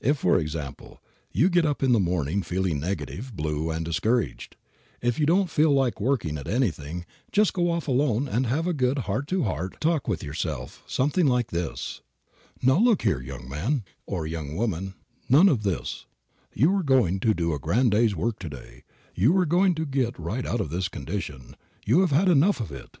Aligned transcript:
If, 0.00 0.16
for 0.16 0.38
example, 0.38 1.02
you 1.32 1.50
get 1.50 1.66
up 1.66 1.82
in 1.82 1.92
the 1.92 2.00
morning 2.00 2.40
feeling 2.40 2.80
negative, 2.80 3.36
blue 3.36 3.70
and 3.70 3.84
discouraged; 3.84 4.56
if 5.02 5.20
you 5.20 5.26
don't 5.26 5.50
feel 5.50 5.70
like 5.70 6.00
working 6.00 6.38
at 6.38 6.48
anything, 6.48 7.04
just 7.30 7.52
go 7.52 7.70
off 7.70 7.86
alone 7.86 8.26
and 8.26 8.46
have 8.46 8.66
a 8.66 8.72
good 8.72 9.00
heart 9.00 9.28
to 9.28 9.42
heart 9.42 9.78
talk 9.78 10.08
with 10.08 10.22
yourself 10.22 10.82
something 10.86 11.26
like 11.26 11.48
this: 11.50 12.00
"Now, 12.62 12.78
look 12.78 13.02
here, 13.02 13.20
young 13.20 13.50
man 13.50 13.84
(or 14.06 14.26
young 14.26 14.56
woman), 14.56 14.94
none 15.28 15.46
of 15.46 15.62
this: 15.62 16.06
you 16.54 16.74
are 16.74 16.82
going 16.82 17.20
to 17.20 17.34
do 17.34 17.52
a 17.52 17.58
grand 17.58 17.90
day's 17.90 18.16
work 18.16 18.38
to 18.38 18.48
day; 18.48 18.82
you 19.14 19.36
are 19.36 19.44
going 19.44 19.74
to 19.74 19.84
get 19.84 20.18
right 20.18 20.46
out 20.46 20.62
of 20.62 20.70
this 20.70 20.88
condition; 20.88 21.54
you 21.84 22.00
have 22.00 22.12
had 22.12 22.30
enough 22.30 22.60
of 22.60 22.72
it. 22.72 22.96